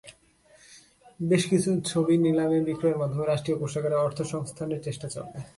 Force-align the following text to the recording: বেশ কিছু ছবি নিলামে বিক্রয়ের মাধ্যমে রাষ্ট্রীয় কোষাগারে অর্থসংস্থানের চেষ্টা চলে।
বেশ 1.19 1.43
কিছু 1.49 1.69
ছবি 1.85 2.15
নিলামে 2.17 2.59
বিক্রয়ের 2.61 2.97
মাধ্যমে 2.97 3.25
রাষ্ট্রীয় 3.25 3.57
কোষাগারে 3.57 3.95
অর্থসংস্থানের 3.95 4.81
চেষ্টা 4.83 5.07
চলে। 5.09 5.39